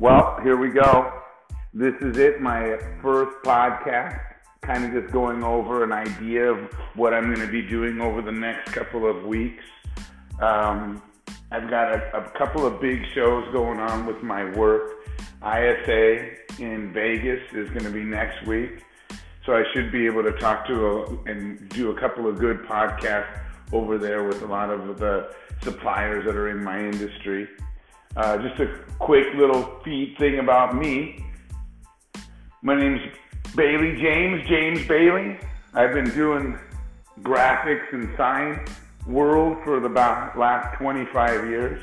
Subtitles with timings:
[0.00, 1.12] Well, here we go.
[1.74, 4.18] This is it, my first podcast.
[4.62, 8.22] Kind of just going over an idea of what I'm going to be doing over
[8.22, 9.62] the next couple of weeks.
[10.40, 11.02] Um,
[11.50, 14.90] I've got a, a couple of big shows going on with my work.
[15.42, 18.82] ISA in Vegas is going to be next week.
[19.44, 22.62] So I should be able to talk to a, and do a couple of good
[22.62, 23.38] podcasts
[23.70, 27.46] over there with a lot of the suppliers that are in my industry.
[28.16, 28.66] Uh, just a
[28.98, 31.24] quick little feed thing about me.
[32.60, 33.00] My name's
[33.54, 35.38] Bailey James, James Bailey.
[35.74, 36.58] I've been doing
[37.20, 38.64] graphics and sign
[39.06, 41.82] world for the last 25 years.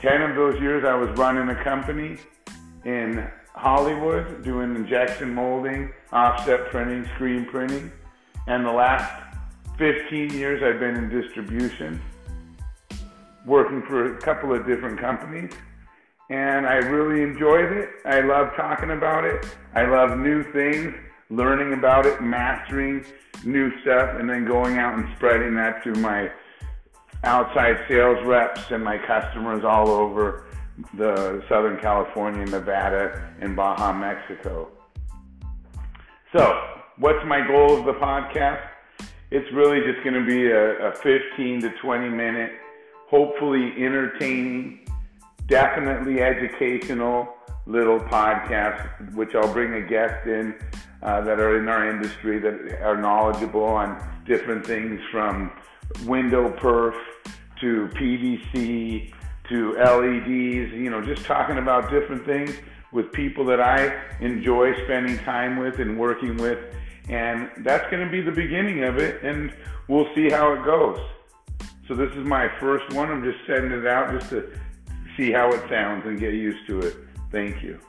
[0.00, 2.18] 10 of those years I was running a company
[2.84, 7.92] in Hollywood doing injection molding, offset printing, screen printing.
[8.48, 9.36] And the last
[9.78, 12.00] 15 years I've been in distribution
[13.46, 15.52] working for a couple of different companies.
[16.30, 17.88] And I really enjoyed it.
[18.04, 19.46] I love talking about it.
[19.74, 20.94] I love new things,
[21.30, 23.04] learning about it, mastering
[23.44, 26.30] new stuff, and then going out and spreading that to my
[27.24, 30.44] outside sales reps and my customers all over
[30.94, 34.70] the Southern California, Nevada, and Baja, Mexico.
[36.36, 36.60] So,
[36.98, 38.62] what's my goal of the podcast?
[39.30, 42.52] It's really just going to be a, a 15 to 20 minute
[43.08, 44.86] hopefully entertaining,
[45.46, 47.28] definitely educational
[47.66, 50.54] little podcast, which I'll bring a guest in
[51.02, 55.50] uh, that are in our industry that are knowledgeable on different things from
[56.04, 56.94] window perf
[57.60, 59.12] to PVC
[59.48, 62.54] to LEDs, you know, just talking about different things
[62.92, 66.58] with people that I enjoy spending time with and working with.
[67.08, 69.54] And that's going to be the beginning of it, and
[69.88, 71.00] we'll see how it goes.
[71.88, 73.10] So this is my first one.
[73.10, 74.52] I'm just sending it out just to
[75.16, 76.94] see how it sounds and get used to it.
[77.32, 77.80] Thank you.